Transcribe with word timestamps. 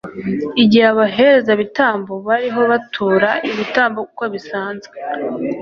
igihe 0.63 0.85
abaherezabitambo 0.93 2.13
bariho 2.27 2.61
batura 2.71 3.31
ibitambo 3.51 3.99
uko 4.07 4.23
bisanzwe 4.33 4.95